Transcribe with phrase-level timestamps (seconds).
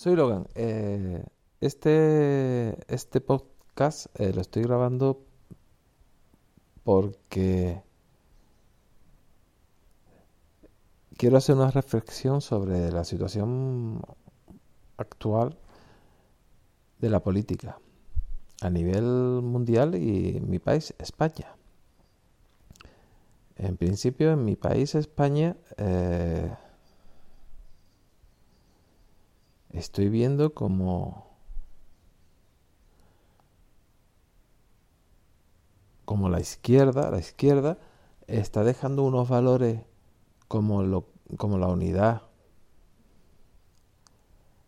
[0.00, 0.46] Soy Logan.
[0.54, 1.22] Eh,
[1.60, 5.26] este, este podcast eh, lo estoy grabando
[6.84, 7.82] porque
[11.18, 14.00] quiero hacer una reflexión sobre la situación
[14.96, 15.58] actual
[16.98, 17.78] de la política
[18.62, 21.54] a nivel mundial y mi país, España.
[23.56, 26.50] En principio, en mi país, España, eh,
[29.72, 31.30] estoy viendo como
[36.10, 37.78] como la izquierda, la izquierda
[38.26, 39.84] está dejando unos valores
[40.48, 42.22] como lo, como la unidad,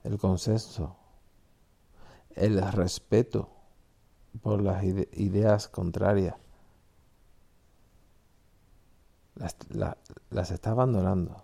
[0.04, 0.96] el consenso,
[2.36, 3.50] el respeto
[4.40, 6.36] por las ideas contrarias,
[9.34, 9.56] las,
[10.30, 11.42] las está abandonando.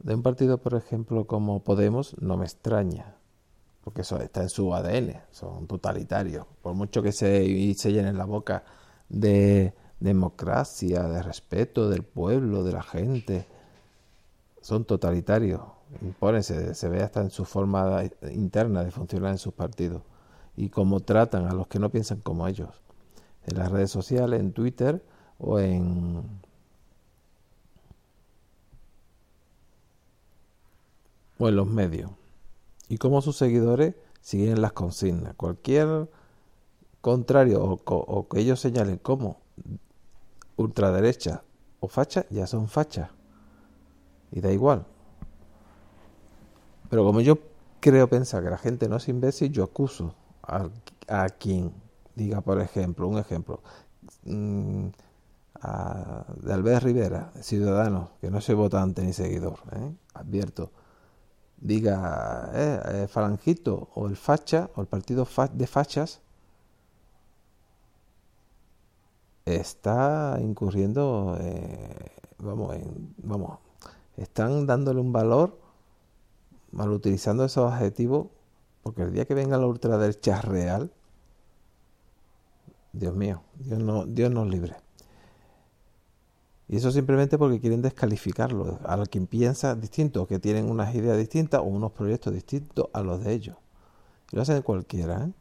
[0.00, 3.16] De un partido, por ejemplo, como Podemos, no me extraña,
[3.82, 6.46] porque eso está en su ADN, son totalitarios.
[6.62, 8.64] Por mucho que se, se llenen la boca
[9.08, 13.46] de democracia, de respeto del pueblo, de la gente,
[14.60, 15.62] son totalitarios.
[16.02, 18.02] Impónense, se ve hasta en su forma
[18.32, 20.02] interna de funcionar en sus partidos
[20.56, 22.82] y cómo tratan a los que no piensan como ellos.
[23.46, 25.02] En las redes sociales, en Twitter
[25.38, 26.22] o en
[31.38, 32.10] o en los medios.
[32.88, 35.34] Y como sus seguidores siguen las consignas.
[35.34, 36.10] Cualquier
[37.00, 39.40] contrario o, que ellos señalen como
[40.56, 41.42] ultraderecha
[41.80, 43.10] o facha, ya son fachas.
[44.30, 44.84] Y da igual.
[46.90, 47.38] Pero como yo
[47.80, 50.68] creo pensar que la gente no es imbécil, yo acuso a,
[51.06, 51.72] a quien
[52.14, 53.62] diga, por ejemplo, un ejemplo,
[54.24, 54.88] mm,
[56.42, 59.92] de Albert Rivera, ciudadano, que no soy votante ni seguidor, ¿eh?
[60.14, 60.70] advierto,
[61.60, 66.20] diga eh, eh, Falangito o el Facha o el partido de fachas
[69.44, 72.76] está incurriendo, eh, vamos,
[73.22, 73.58] vamos,
[74.16, 75.58] están dándole un valor
[76.72, 78.28] mal utilizando esos adjetivos,
[78.82, 80.92] porque el día que venga la ultraderecha real,
[82.92, 84.76] Dios mío, Dios, no, Dios nos libre.
[86.68, 91.60] Y eso simplemente porque quieren descalificarlo a quien piensa distinto, que tienen unas ideas distintas
[91.60, 93.56] o unos proyectos distintos a los de ellos.
[94.30, 95.24] Y lo hacen cualquiera.
[95.24, 95.32] ¿eh?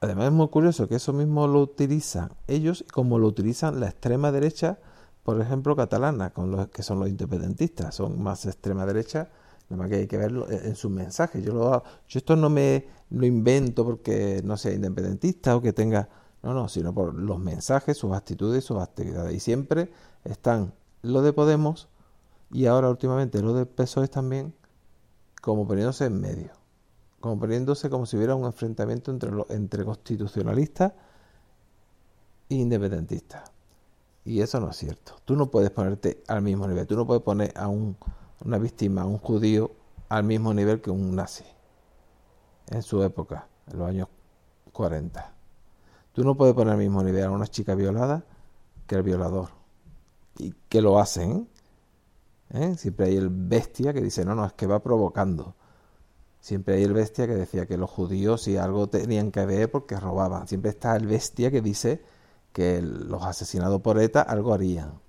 [0.00, 4.30] Además es muy curioso que eso mismo lo utilizan ellos como lo utilizan la extrema
[4.30, 4.78] derecha,
[5.22, 9.30] por ejemplo, catalana, con los que son los independentistas, son más extrema derecha,
[9.68, 11.42] nada más que hay que verlo en sus mensajes.
[11.42, 16.08] Yo, lo, yo esto no me lo invento porque no sea independentista o que tenga
[16.42, 19.34] no, no, sino por los mensajes, sus actitudes sus actividades.
[19.34, 19.92] Y siempre
[20.24, 21.88] están lo de Podemos
[22.50, 24.54] y ahora últimamente lo de PSOE también
[25.40, 26.52] como poniéndose en medio,
[27.20, 30.92] como poniéndose como si hubiera un enfrentamiento entre, entre constitucionalistas
[32.48, 33.50] e independentistas.
[34.24, 35.16] Y eso no es cierto.
[35.24, 36.86] Tú no puedes ponerte al mismo nivel.
[36.86, 37.96] Tú no puedes poner a un,
[38.44, 39.72] una víctima, a un judío,
[40.08, 41.44] al mismo nivel que un nazi
[42.68, 44.08] en su época, en los años
[44.72, 45.39] 40.
[46.20, 48.22] Tú no puedes poner al mismo nivel a una chica violada
[48.86, 49.48] que el violador.
[50.36, 51.48] Y que lo hacen.
[52.50, 52.74] ¿eh?
[52.76, 55.54] Siempre hay el bestia que dice, no, no, es que va provocando.
[56.38, 59.98] Siempre hay el bestia que decía que los judíos si algo tenían que ver porque
[59.98, 60.46] robaban.
[60.46, 62.02] Siempre está el bestia que dice
[62.52, 65.00] que los asesinados por ETA algo harían.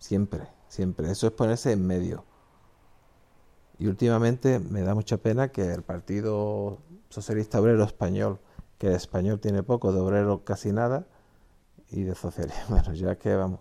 [0.00, 1.08] Siempre, siempre.
[1.08, 2.24] Eso es ponerse en medio.
[3.78, 6.78] Y últimamente me da mucha pena que el Partido
[7.10, 8.40] Socialista Obrero Español
[8.78, 11.06] que el español tiene poco, de obrero casi nada,
[11.90, 12.62] y de socialismo.
[12.70, 13.60] Bueno, ya que vamos,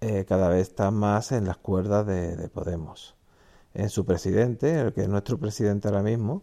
[0.00, 3.16] eh, cada vez está más en las cuerdas de, Podemos.
[3.74, 6.42] En su presidente, el que es nuestro presidente ahora mismo,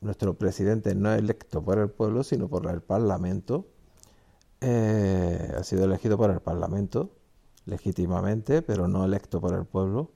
[0.00, 3.66] nuestro presidente no es electo por el pueblo, sino por el Parlamento.
[4.60, 7.10] Eh, ha sido elegido por el Parlamento
[7.66, 10.10] legítimamente, pero no electo por el pueblo.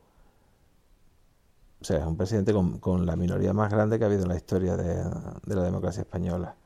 [1.81, 4.37] O sea, es un presidente con, la minoría más grande que ha habido en la
[4.37, 5.05] historia de,
[5.45, 6.57] la democracia española.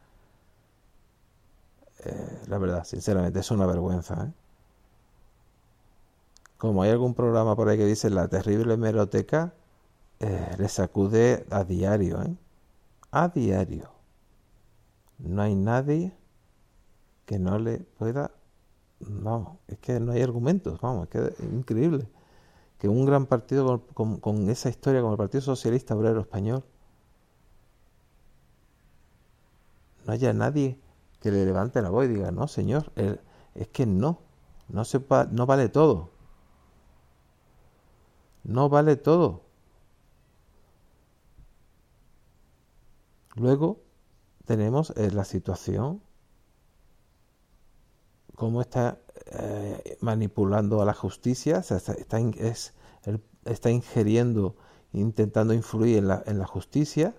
[2.04, 4.24] Eh, la verdad, sinceramente, es una vergüenza.
[4.24, 4.32] ¿eh?
[6.58, 9.54] Como hay algún programa por ahí que dice la terrible hemeroteca,
[10.20, 12.36] eh, le sacude a diario, ¿eh?
[13.10, 13.90] A diario.
[15.18, 16.12] No hay nadie
[17.26, 18.32] que no le pueda...
[19.00, 22.06] Vamos, es que no hay argumentos, vamos, es que es increíble
[22.82, 26.64] que un gran partido con, esa historia como el Partido Socialista Obrero Español
[30.04, 30.80] no haya nadie
[31.22, 32.92] que le levante la voz y diga, no, señor,
[33.54, 34.18] es que no,
[34.68, 36.10] no, se no vale todo.
[38.44, 39.42] No vale todo.
[43.36, 43.80] Luego
[44.44, 46.02] tenemos eh, la situación,
[48.34, 52.74] cómo está eh, manipulando a la justicia, está, es,
[53.44, 54.56] está ingiriendo,
[54.92, 57.14] intentando influir en la, en la justicia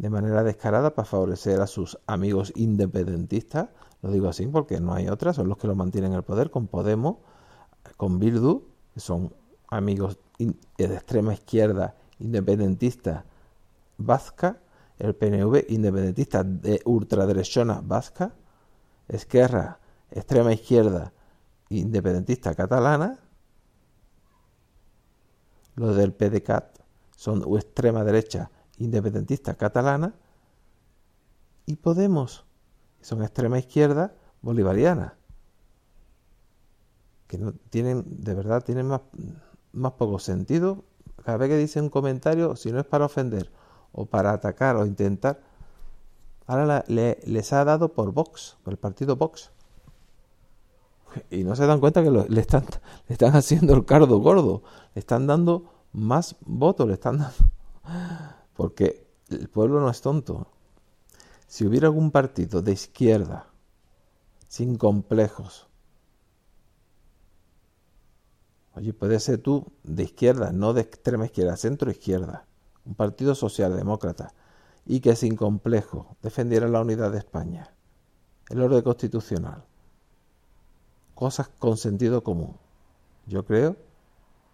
[0.00, 3.68] de manera descarada para favorecer a sus amigos independentistas.
[4.00, 6.50] Lo digo así porque no hay otras, son los que lo mantienen en el poder,
[6.50, 7.18] con Podemos,
[7.98, 8.62] con Bildu,
[8.94, 9.34] que son
[9.68, 13.26] amigos de extrema izquierda independentista
[13.98, 14.62] vasca,
[14.98, 18.34] el PNV independentista de ultraderechona vasca,
[19.06, 19.80] Esquerra,
[20.10, 21.12] extrema izquierda
[21.68, 23.18] independentista catalana,
[25.74, 26.78] los del PDCAT
[27.16, 28.50] son extrema derecha
[28.80, 30.14] independentista catalana,
[31.66, 32.44] y Podemos,
[33.00, 34.12] son extrema izquierda
[34.42, 35.16] bolivariana,
[37.28, 39.02] que no tienen, de verdad, tienen más,
[39.72, 40.84] más poco sentido.
[41.24, 43.52] Cada vez que dicen un comentario, si no es para ofender
[43.92, 45.40] o para atacar o intentar,
[46.46, 49.52] ahora les ha dado por Vox, por el partido Vox.
[51.30, 52.64] Y no se dan cuenta que le, están,
[53.08, 54.62] le están haciendo el cardo gordo,
[54.94, 58.39] le están dando más votos, le están dando...
[58.60, 60.46] Porque el pueblo no es tonto.
[61.46, 63.46] Si hubiera algún partido de izquierda,
[64.48, 65.66] sin complejos,
[68.74, 72.44] oye, puede ser tú de izquierda, no de extrema izquierda, centro izquierda,
[72.84, 74.34] un partido socialdemócrata,
[74.84, 77.74] y que sin complejo defendiera la unidad de España,
[78.50, 79.64] el orden constitucional,
[81.14, 82.58] cosas con sentido común.
[83.24, 83.76] Yo creo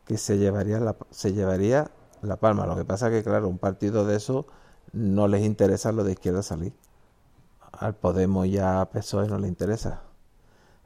[0.05, 1.91] que se llevaría la, se llevaría
[2.23, 2.67] la palma.
[2.67, 4.47] Lo que pasa es que, claro, un partido de eso
[4.93, 6.73] no les interesa lo de izquierda salir.
[7.73, 10.03] Al Podemos y a PSOE no le interesa.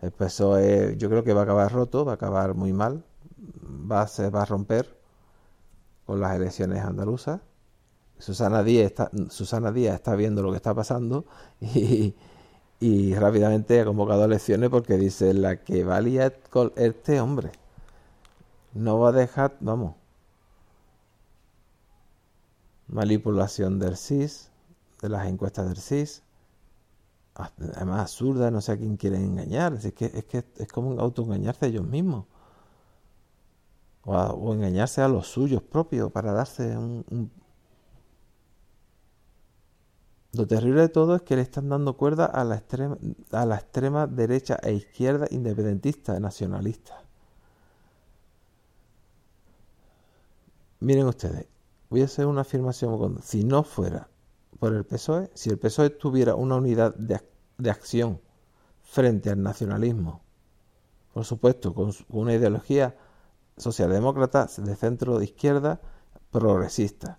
[0.01, 3.05] El PSOE yo creo que va a acabar roto, va a acabar muy mal,
[3.91, 4.97] va a, se va a romper
[6.07, 7.41] con las elecciones andaluzas.
[8.19, 11.25] Susana Díaz está, Susana Díaz está viendo lo que está pasando
[11.61, 12.15] y,
[12.81, 16.33] y rápidamente ha convocado elecciones porque dice la que valía
[16.77, 17.53] este hombre
[18.75, 19.95] no va a dejar, vamos,
[22.91, 24.51] manipulación del CIS,
[25.01, 26.23] de las encuestas del CIS,
[27.35, 31.67] además absurda, no sé a quién quieren engañar, es que es, que es como autoengañarse
[31.67, 32.27] a ellos mismos,
[34.05, 37.31] o, engañarse a los suyos propios para darse un,
[40.33, 42.97] lo terrible de todo es que le están dando cuerda a la extrema,
[43.33, 47.03] a la extrema derecha e izquierda independentista, nacionalista.
[50.81, 51.47] Miren ustedes,
[51.91, 53.19] voy a hacer una afirmación.
[53.23, 54.09] Si no fuera
[54.59, 57.21] por el PSOE, si el PSOE tuviera una unidad de,
[57.59, 58.21] de acción
[58.83, 60.23] frente al nacionalismo,
[61.13, 62.97] por supuesto, con una ideología
[63.57, 65.81] socialdemócrata de centro de izquierda
[66.31, 67.19] progresista,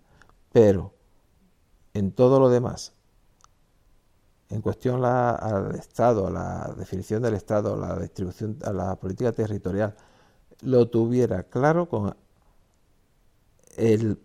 [0.52, 0.94] pero
[1.94, 2.94] en todo lo demás
[4.52, 9.32] en cuestión al Estado, a la definición del Estado, a la distribución, a la política
[9.32, 9.96] territorial,
[10.62, 12.16] lo tuviera claro con
[13.78, 14.20] el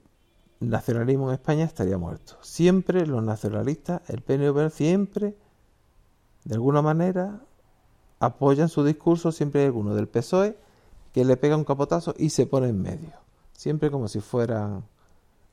[0.60, 2.36] nacionalismo en España estaría muerto.
[2.42, 5.36] Siempre los nacionalistas, el PNV siempre,
[6.44, 7.42] de alguna manera,
[8.20, 10.56] apoyan su discurso, siempre hay alguno del PSOE
[11.12, 13.12] que le pega un capotazo y se pone en medio.
[13.52, 14.82] Siempre como si fuera,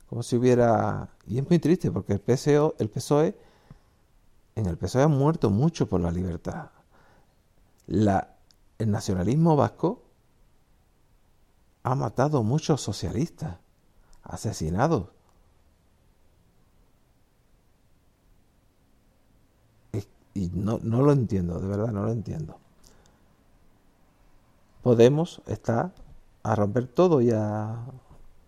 [0.07, 1.09] como si hubiera...
[1.25, 3.37] Y es muy triste porque el, PSO, el PSOE
[4.55, 6.71] en el PSOE han muerto mucho por la libertad.
[7.87, 8.35] La,
[8.77, 10.03] el nacionalismo vasco
[11.83, 13.57] ha matado muchos socialistas,
[14.23, 15.09] asesinados.
[20.35, 22.57] Y, no, no lo entiendo, de verdad no lo entiendo.
[24.81, 25.93] Podemos está
[26.41, 27.85] a romper todo y a...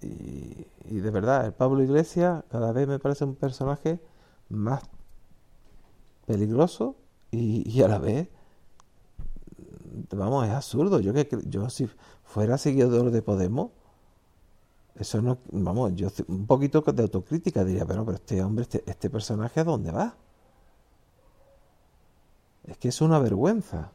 [0.01, 3.99] Y, y de verdad, el Pablo Iglesias cada vez me parece un personaje
[4.49, 4.83] más
[6.25, 6.95] peligroso
[7.31, 8.29] y, a la vez,
[10.11, 10.99] vamos, es absurdo.
[10.99, 11.89] Yo que yo si
[12.23, 13.71] fuera seguidor de Podemos,
[14.95, 19.09] eso no, vamos, yo un poquito de autocrítica diría, pero, pero este hombre, este, este
[19.09, 20.15] personaje, ¿a dónde va?
[22.63, 23.91] Es que es una vergüenza.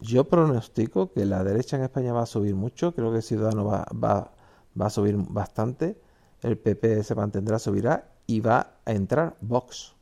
[0.00, 3.86] Yo pronostico que la derecha en España va a subir mucho, creo que Ciudadanos va,
[3.92, 4.32] va,
[4.80, 6.00] va a subir bastante,
[6.42, 9.94] el PP se mantendrá, subirá y va a entrar Vox.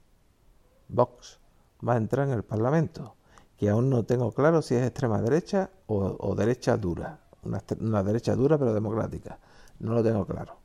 [0.88, 1.40] Vox
[1.86, 3.16] va a entrar en el Parlamento,
[3.56, 8.58] que aún no tengo claro si es extrema derecha o, derecha dura, una, derecha dura
[8.58, 9.38] pero democrática,
[9.80, 10.56] no lo tengo claro.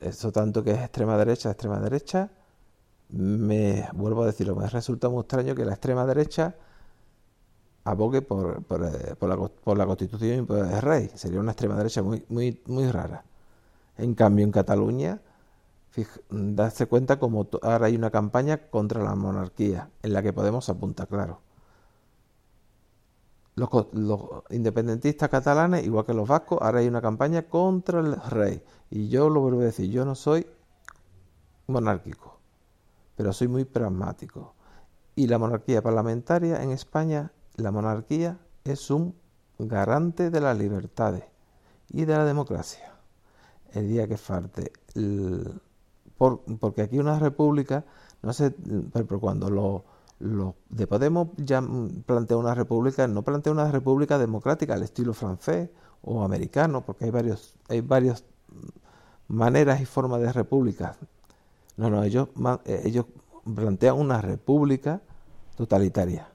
[0.00, 2.30] Eso tanto que es extrema derecha, extrema derecha,
[3.10, 6.54] me vuelvo a decirlo, me resulta muy extraño que la extrema derecha
[7.84, 11.10] abogue por, por, eh, por, la, por la, constitución y por el rey.
[11.14, 13.24] Sería una extrema derecha muy, muy, muy rara.
[13.98, 15.20] En cambio, en Cataluña,
[16.30, 21.06] darse cuenta como ahora hay una campaña contra la monarquía, en la que Podemos apunta,
[21.06, 21.40] claro.
[23.54, 28.62] Los, los, independentistas catalanes, igual que los vascos, ahora hay una campaña contra el rey.
[28.90, 30.46] Y yo lo vuelvo a decir, yo no soy
[31.66, 32.38] monárquico,
[33.16, 34.54] pero soy muy pragmático.
[35.14, 39.14] Y la monarquía parlamentaria en España la monarquía es un
[39.58, 41.24] garante de las libertades
[41.90, 42.94] y de la democracia.
[43.72, 44.72] El día que falte,
[46.60, 47.84] porque aquí una república,
[48.22, 48.54] no sé,
[48.92, 49.82] pero cuando
[50.22, 51.62] lo, de Podemos ya
[52.06, 55.70] plantea una república, no plantea una república democrática al estilo francés
[56.02, 58.24] o americano, porque hay varios, hay varias
[59.28, 60.96] maneras y formas de república.
[61.76, 62.28] No, no, ellos,
[62.64, 63.06] eh, ellos
[63.44, 65.00] plantean una república
[65.56, 66.32] totalitaria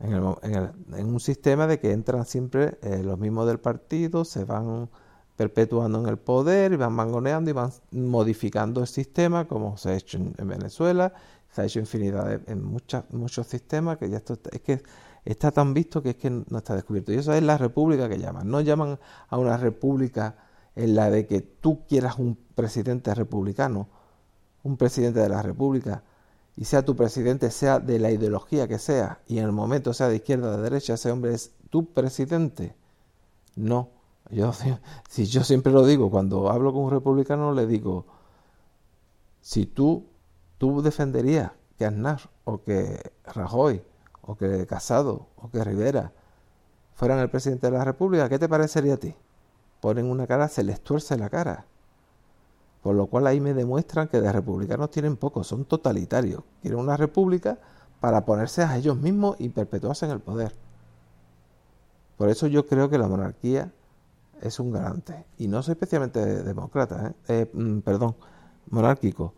[0.00, 4.88] en, un sistema de que entran siempre eh, los mismos del partido, se van
[5.36, 9.96] perpetuando en el poder y van mangoneando y van modificando el sistema, como se ha
[9.96, 11.12] hecho en, Venezuela,
[11.52, 14.82] se ha hecho infinidad en muchos sistemas, que ya esto es que
[15.24, 17.12] está tan visto que es que no está descubierto.
[17.12, 18.48] Y eso es la república que llaman.
[18.48, 20.36] No llaman a una república
[20.76, 23.88] en la de que tú quieras un presidente republicano,
[24.62, 26.04] un presidente de la república,
[26.56, 30.08] y sea tu presidente, sea de la ideología que sea, y en el momento sea
[30.08, 32.74] de izquierda o de derecha, ese hombre es tu presidente.
[33.56, 33.88] No.
[34.30, 34.52] Yo,
[35.08, 38.06] si yo siempre lo digo, cuando hablo con un republicano le digo,
[39.40, 40.06] si tú,
[40.60, 43.82] tú defenderías que Aznar o que Rajoy
[44.20, 46.12] o que Casado o que Rivera
[46.92, 49.16] fueran el presidente de la República, ¿qué te parecería a ti?
[49.80, 51.64] Ponen una cara, se les tuerce la cara.
[52.82, 56.42] Por lo cual ahí me demuestran que de republicanos tienen poco, son totalitarios.
[56.60, 57.56] Quieren una república
[57.98, 60.54] para ponerse a ellos mismos y perpetuarse en el poder.
[62.18, 63.72] Por eso yo creo que la monarquía
[64.42, 65.24] es un garante.
[65.38, 67.14] Y no soy especialmente demócrata, ¿eh?
[67.28, 68.14] Eh, mm, perdón,
[68.68, 69.32] monárquico.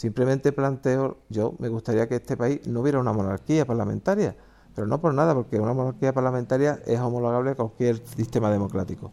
[0.00, 4.34] Simplemente planteo, yo me gustaría que este país no hubiera una monarquía parlamentaria,
[4.74, 9.12] pero no por nada, porque una monarquía parlamentaria es homologable a cualquier sistema democrático,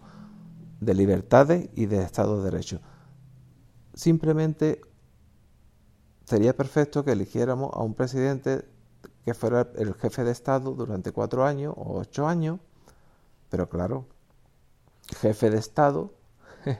[0.80, 2.80] de libertades y de Estado de Derecho.
[3.96, 4.80] Simplemente
[6.24, 8.64] sería perfecto que eligiéramos a un presidente
[9.26, 12.62] que fuera el jefe de Estado durante cuatro años o ocho años,
[13.50, 14.06] pero claro,
[15.18, 16.14] jefe de Estado,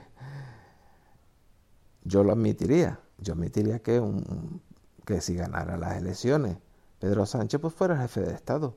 [2.04, 4.62] yo lo admitiría, yo admitiría que, un,
[5.04, 6.56] que si ganara las elecciones
[6.98, 8.74] Pedro Sánchez pues fuera jefe de Estado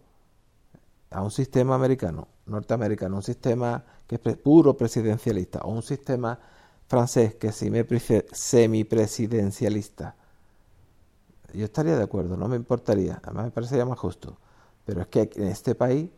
[1.10, 6.40] a un sistema americano, norteamericano, un sistema que es puro presidencialista o un sistema
[6.88, 7.64] francés que es
[8.32, 10.16] semipresidencialista.
[11.54, 14.38] Yo estaría de acuerdo, no me importaría, además me parecería más justo.
[14.86, 16.10] Pero es que en este país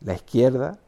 [0.00, 0.78] la izquierda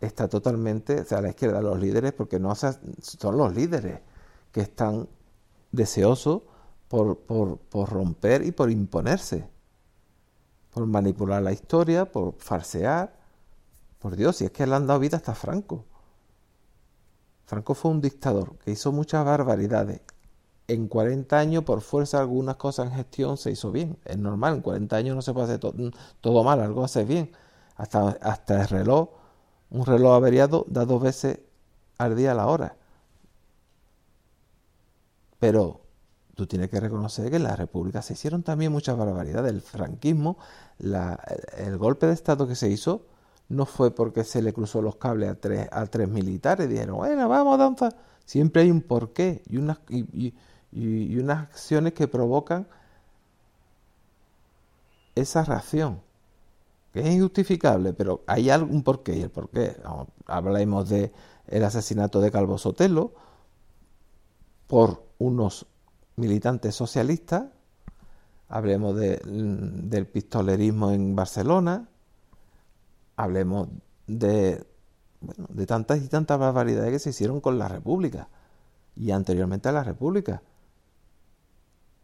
[0.00, 4.00] está totalmente, o sea, la izquierda, los líderes, porque no son los líderes
[4.52, 5.08] que están
[5.72, 6.42] deseosos
[6.88, 9.48] por, por, por romper y por imponerse,
[10.72, 13.18] por manipular la historia, por farsear.
[14.00, 15.84] Por Dios, si es que le han dado vida hasta Franco.
[17.44, 20.00] Franco fue un dictador que hizo muchas barbaridades.
[20.68, 23.98] En 40 años, por fuerza, algunas cosas en gestión se hizo bien.
[24.04, 25.60] Es normal, en 40 años no se puede hacer
[26.20, 27.32] todo mal, algo hace bien.
[27.76, 29.10] Hasta, hasta el reloj,
[29.70, 31.40] un reloj averiado da dos veces
[31.98, 32.76] al día la hora.
[35.40, 35.80] Pero
[36.36, 39.52] tú tienes que reconocer que en la República se hicieron también muchas barbaridades.
[39.52, 40.38] El franquismo,
[40.78, 43.06] el golpe de Estado que se hizo,
[43.48, 47.58] no fue porque se le cruzó los cables a tres, a militares, dijeron, bueno, vamos,
[47.58, 47.88] danza.
[48.24, 50.32] Siempre hay un porqué y unas, y,
[51.28, 52.68] acciones que provocan
[55.16, 56.00] esa reacción,
[56.92, 59.76] que es injustificable, pero hay algún porqué, y el porqué,
[60.26, 61.12] hablamos de
[61.48, 63.12] el asesinato de Calvo Sotelo
[64.68, 65.66] por unos
[66.16, 67.44] militantes socialistas,
[68.48, 71.88] hablemos del pistolerismo en Barcelona,
[73.16, 73.68] hablemos
[74.06, 74.66] de,
[75.20, 78.28] bueno, de tantas y tantas barbaridades que se hicieron con la República
[78.96, 80.42] y anteriormente a la República,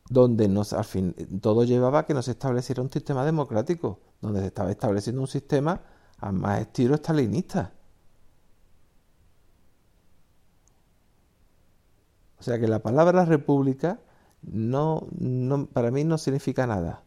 [0.08, 4.46] donde nos, al fin, todo llevaba a que nos estableciera un sistema democrático, donde se
[4.46, 5.80] estaba estableciendo un sistema
[6.18, 7.72] a más estilo estalinista.
[12.46, 13.98] Sea que la palabra república
[14.42, 15.08] no,
[15.72, 17.02] para mí no significa nada,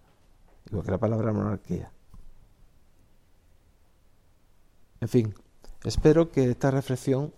[0.68, 1.92] igual que la palabra monarquía.
[5.00, 5.34] En fin,
[5.86, 7.34] espero que esta reflexión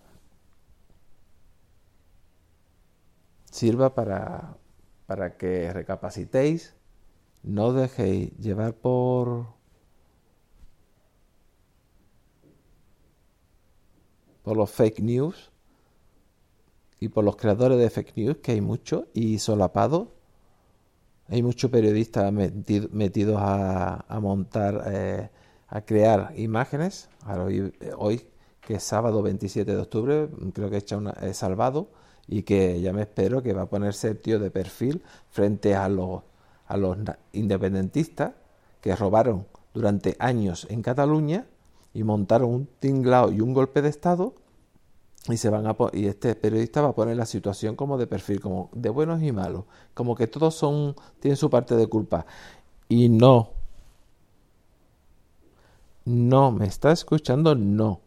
[3.51, 4.57] sirva para,
[5.05, 6.73] para que recapacitéis,
[7.43, 9.45] no dejéis llevar por
[14.41, 15.50] por los fake news
[17.01, 20.07] y por los creadores de fake news, que hay muchos, y solapados.
[21.27, 25.29] Hay muchos periodistas metidos a, montar, eh,
[25.67, 27.09] a crear imágenes.
[27.25, 28.27] hoy, hoy,
[28.61, 30.85] que es sábado 27 de octubre, creo que
[31.21, 31.87] he salvado
[32.27, 35.89] y que ya me espero que va a ponerse el tío de perfil frente a
[35.89, 36.21] los,
[36.67, 36.97] a los
[37.33, 38.33] independentistas
[38.79, 41.47] que robaron durante años en Cataluña
[41.95, 44.35] y montaron un tinglao y un golpe de Estado
[45.29, 48.39] y se van a y este periodista va a poner la situación como de perfil,
[48.39, 52.25] como de buenos y malos, como que todos son tienen su parte de culpa.
[52.89, 53.51] Y no.
[56.05, 58.01] No me está escuchando no.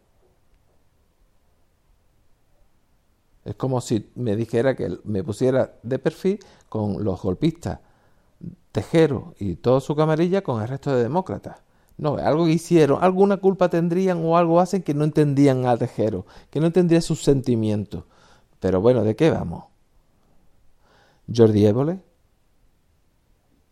[3.45, 7.81] Es como si me dijera que me pusiera de perfil con los golpistas
[8.73, 11.64] Tejero y toda su camarilla con el resto de demócratas
[11.97, 16.61] no, algo hicieron, alguna culpa tendrían o algo hacen que no entendían a Tejero, que
[16.61, 18.05] no entendía sus sentimientos.
[18.59, 19.65] Pero bueno, ¿de qué vamos?
[21.33, 22.03] Jordi Évole.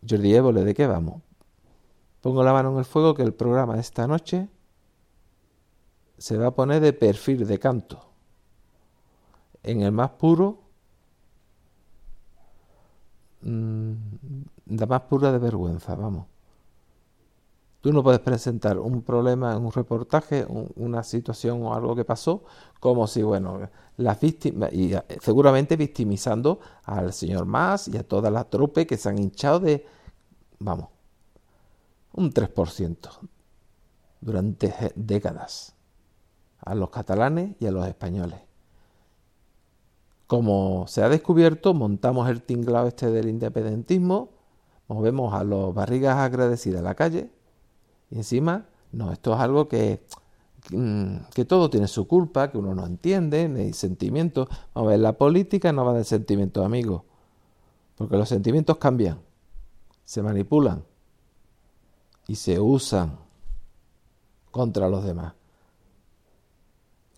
[0.07, 1.21] Jordi Évole, ¿de qué vamos?
[2.21, 4.47] Pongo la mano en el fuego que el programa de esta noche
[6.17, 8.09] se va a poner de perfil de canto.
[9.63, 10.61] En el más puro,
[13.41, 13.93] mm,
[14.67, 16.32] la más pura de vergüenza, vamos.
[17.83, 22.45] Tú no puedes presentar un problema en un reportaje, una situación o algo que pasó,
[22.79, 23.59] como si, bueno,
[23.97, 28.95] las víctimas, y eh, seguramente victimizando al señor Mas y a toda la trope que
[28.95, 29.85] se han hinchado de,
[30.59, 30.87] vamos,
[32.13, 32.95] un 3%
[34.21, 35.75] durante décadas
[36.61, 38.39] a los catalanes y a los españoles.
[40.27, 44.29] Como se ha descubierto, montamos el tinglado este del independentismo,
[44.87, 47.29] movemos a los barrigas agradecidas a la calle,
[48.13, 50.05] y encima, no, esto es algo que,
[50.69, 54.47] mm, que todo tiene su culpa, que uno no entiende, ni sentimientos.
[54.75, 57.01] Vamos a ver, la política no va de sentimientos, amigos,
[57.95, 59.19] porque los sentimientos cambian,
[60.05, 60.83] se manipulan
[62.27, 63.17] y se usan
[64.51, 65.33] contra los demás.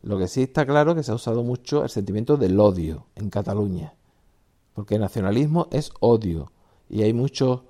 [0.01, 3.07] Lo que sí está claro es que se ha usado mucho el sentimiento del odio
[3.15, 3.95] en Cataluña,
[4.73, 6.53] porque el nacionalismo es odio
[6.87, 7.63] y hay muchos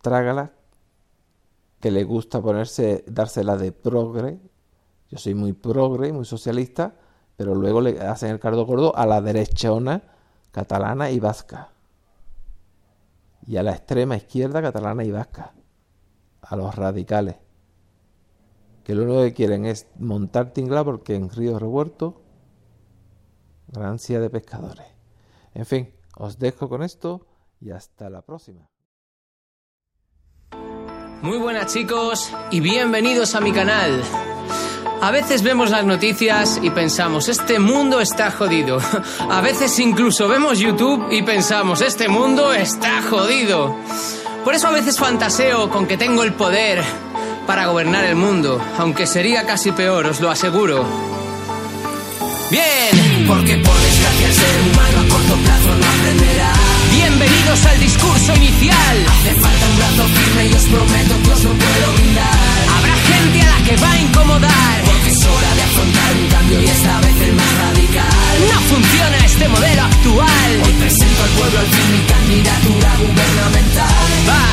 [0.00, 0.52] trágalas
[1.82, 4.40] que le gusta ponerse, dársela de progre.
[5.10, 6.94] Yo soy muy progre, muy socialista,
[7.36, 10.04] pero luego le hacen el cardo gordo a la derechona
[10.52, 11.72] catalana y vasca.
[13.48, 15.54] Y a la extrema izquierda catalana y vasca.
[16.40, 17.34] A los radicales.
[18.84, 22.22] Que lo único que quieren es montar tingla porque en Río Revuelto,
[23.66, 24.86] grancia de pescadores.
[25.52, 27.26] En fin, os dejo con esto
[27.60, 28.71] y hasta la próxima.
[31.22, 34.02] Muy buenas chicos y bienvenidos a mi canal.
[35.00, 38.80] A veces vemos las noticias y pensamos, este mundo está jodido.
[39.30, 43.76] A veces incluso vemos YouTube y pensamos, este mundo está jodido.
[44.44, 46.82] Por eso a veces fantaseo con que tengo el poder
[47.46, 50.84] para gobernar el mundo, aunque sería casi peor, os lo aseguro.
[52.50, 56.71] Bien, porque por desgracia el ser humano a corto plazo no aprenderá.
[57.02, 58.96] Bienvenidos al discurso inicial.
[59.10, 62.38] Hace falta un brazo firme y os prometo que os lo puedo brindar.
[62.78, 64.74] Habrá gente a la que va a incomodar.
[64.84, 68.34] Porque es hora de afrontar un cambio y esta vez el más radical.
[68.54, 70.50] No funciona este modelo actual.
[70.64, 74.52] Hoy presento al pueblo al fin mi candidatura gubernamental.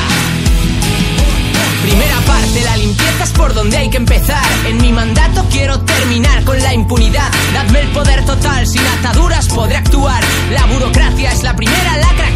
[1.82, 4.44] Primera parte, la limpieza es por donde hay que empezar.
[4.66, 7.30] En mi mandato quiero terminar con la impunidad.
[7.54, 10.22] Dadme el poder total, sin ataduras podré actuar.
[10.50, 12.29] La burocracia es la primera lacra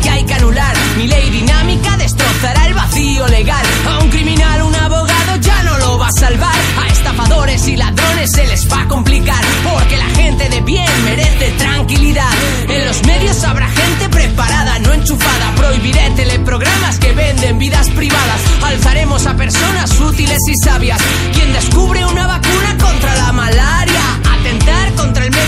[0.97, 3.65] mi ley dinámica destrozará el vacío legal.
[3.89, 6.55] A un criminal, un abogado ya no lo va a salvar.
[6.79, 9.43] A estafadores y ladrones se les va a complicar.
[9.65, 12.31] Porque la gente de bien merece tranquilidad.
[12.69, 15.55] En los medios habrá gente preparada, no enchufada.
[15.57, 18.41] Prohibiré teleprogramas que venden vidas privadas.
[18.63, 21.01] Alzaremos a personas útiles y sabias.
[21.33, 24.24] Quien descubre una vacuna contra la malaria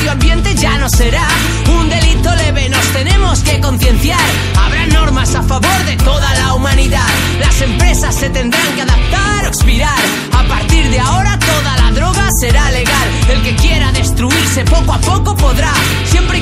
[0.07, 1.27] medio ambiente ya no será
[1.69, 4.21] un delito leve, nos tenemos que concienciar.
[4.57, 7.07] Habrá normas a favor de toda la humanidad.
[7.40, 9.99] Las empresas se tendrán que adaptar o expirar.
[10.33, 13.09] A partir de ahora toda la droga será legal.
[13.29, 15.73] El que quiera destruirse poco a poco podrá,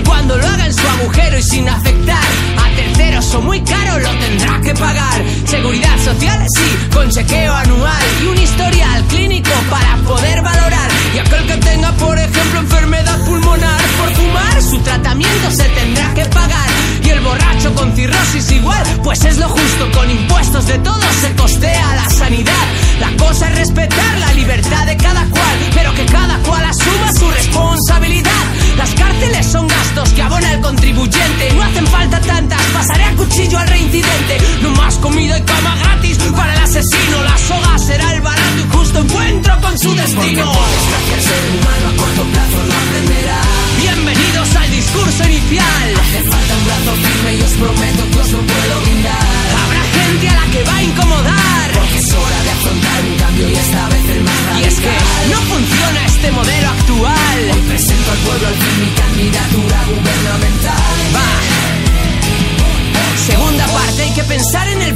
[0.05, 2.25] cuando lo haga en su agujero y sin afectar
[2.57, 5.25] a terceros o muy caro lo tendrá que pagar.
[5.47, 10.91] Seguridad social, sí, con chequeo anual y un historial clínico para poder valorar.
[11.15, 16.25] Y aquel que tenga, por ejemplo, enfermedad pulmonar por fumar, su tratamiento se tendrá que
[16.27, 16.69] pagar.
[17.05, 21.35] Y el borracho con cirrosis igual, pues es lo justo, con impuestos de todos se
[21.35, 22.67] costea la sanidad.
[23.01, 27.31] La cosa es respetar la libertad de cada cual, pero que cada cual asuma su
[27.31, 28.45] responsabilidad.
[28.77, 33.59] Las cárceles son gastos que abona el contribuyente, no hacen falta tantas, pasaré a cuchillo
[33.59, 34.39] al reincidente.
[34.63, 38.77] No más comida y cama gratis para el asesino, la soga será el barato y
[38.77, 40.53] justo encuentro con su destino.
[41.15, 43.41] el ser humano a corto plazo no aprenderá.
[43.79, 45.95] Bienvenidos al discurso inicial.
[46.01, 48.84] Hace falta un brazo firme y os prometo que os lo puedo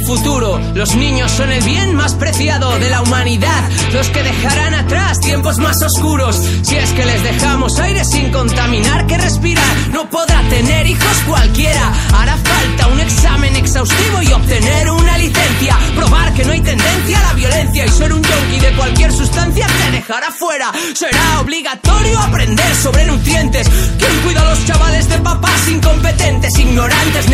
[0.09, 0.59] futuro.
[0.73, 3.69] Los niños son el bien más preciado de la humanidad.
[3.93, 6.35] Los que dejarán atrás tiempos más oscuros.
[6.63, 9.71] Si es que les dejamos aire sin contaminar que respirar.
[9.93, 11.93] No podrá tener hijos cualquiera.
[12.17, 15.77] Hará falta un examen exhaustivo y obtener una licencia.
[15.95, 19.67] Probar que no hay tendencia a la violencia y ser un yonki de cualquier sustancia
[19.67, 20.71] te dejará fuera.
[20.95, 23.69] Será obligatorio aprender sobre nutrientes.
[23.99, 27.28] ¿Quién cuida a los chavales de papás incompetentes, ignorantes,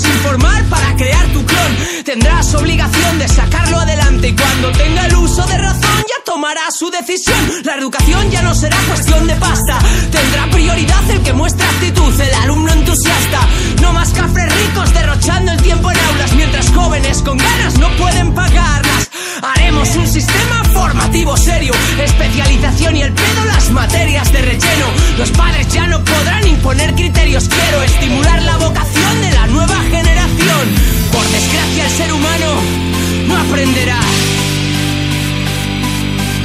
[0.00, 2.04] su mente sin formar para crear tu clon.
[2.04, 6.90] Tendrás obligación de sacarlo adelante y cuando tenga el uso de razón ya tomará su
[6.90, 7.38] decisión.
[7.64, 9.78] La educación ya no será cuestión de pasta,
[10.10, 13.40] tendrá prioridad el que muestra actitud, el alumno entusiasta.
[13.80, 18.34] No más cafres ricos derrochando el tiempo en aulas mientras jóvenes con ganas no pueden
[18.34, 19.10] pagarlas.
[19.42, 24.86] Haremos un sistema formativo serio, especialización y el pedo las materias de relleno.
[25.18, 28.89] Los padres ya no podrán imponer criterios, quiero estimular la vocación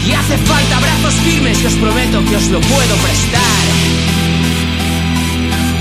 [0.05, 3.65] Y hace falta brazos firmes que os prometo que os lo puedo prestar.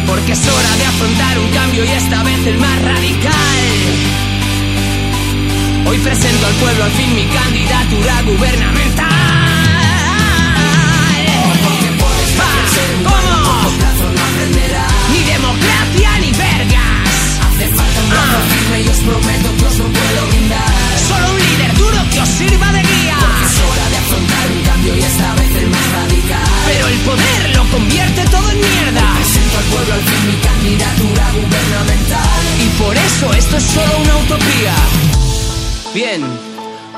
[0.06, 3.64] Porque es hora de afrontar un cambio y esta vez el más radical.
[5.86, 9.08] Hoy presento al pueblo al fin mi candidatura gubernamental.
[11.64, 12.30] Porque puedes
[13.02, 13.34] ¿cómo?
[15.10, 17.40] Ni democracia ni vergas.
[17.42, 18.40] Hace falta un Ah.
[18.54, 20.83] firme y os prometo que os lo puedo brindar.
[21.14, 23.18] Solo un líder duro que os sirva de guía.
[23.46, 26.48] Es hora de afrontar un cambio y esta vez el más radical.
[26.66, 29.14] Pero el poder lo convierte todo en mierda.
[29.14, 32.42] Presento al pueblo al fin mi candidatura gubernamental.
[32.66, 34.74] Y por eso esto es solo una utopía.
[35.94, 36.22] Bien,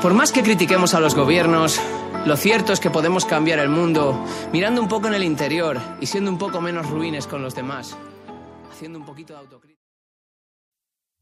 [0.01, 1.79] por más que critiquemos a los gobiernos,
[2.25, 6.07] lo cierto es que podemos cambiar el mundo mirando un poco en el interior y
[6.07, 7.95] siendo un poco menos ruines con los demás.
[8.71, 9.76] Haciendo un poquito de autocrítica.